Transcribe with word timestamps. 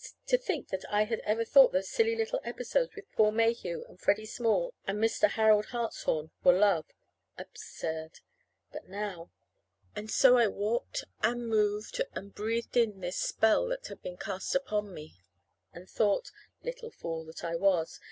To 0.29 0.37
think 0.39 0.69
that 0.69 0.83
I 0.89 1.03
ever 1.03 1.45
thought 1.45 1.73
those 1.73 1.87
silly 1.91 2.15
little 2.15 2.41
episodes 2.43 2.95
with 2.95 3.11
Paul 3.11 3.29
Mayhew 3.33 3.85
and 3.87 3.99
Freddy 3.99 4.25
Small 4.25 4.73
and 4.87 4.97
Mr. 4.97 5.29
Harold 5.29 5.67
Hartshorn 5.67 6.31
were 6.43 6.57
love! 6.57 6.85
Absurd! 7.37 8.19
But 8.71 8.87
now 8.89 9.29
And 9.95 10.09
so 10.09 10.39
I 10.39 10.47
walked 10.47 11.03
and 11.21 11.47
moved 11.47 12.01
and 12.15 12.33
breathed 12.33 12.75
in 12.75 12.99
this 12.99 13.17
spell 13.19 13.67
that 13.67 13.85
had 13.89 14.01
been 14.01 14.17
cast 14.17 14.55
upon 14.55 14.91
me; 14.91 15.17
and 15.71 15.87
thought 15.87 16.31
little 16.63 16.89
fool 16.89 17.23
that 17.25 17.43
I 17.43 17.55
was! 17.55 17.99